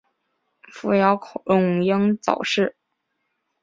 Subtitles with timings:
[0.71, 2.75] 父姚孔瑛早逝。